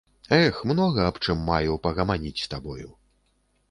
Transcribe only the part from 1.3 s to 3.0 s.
маю пагаманіць з табою.